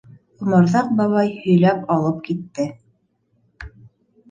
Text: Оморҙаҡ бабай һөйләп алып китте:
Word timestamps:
Оморҙаҡ 0.45 0.89
бабай 1.01 1.29
һөйләп 1.43 1.85
алып 1.97 2.25
китте: 2.31 2.69